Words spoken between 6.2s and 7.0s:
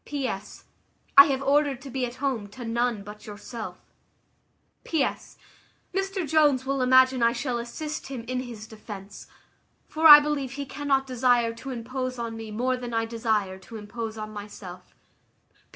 Jones will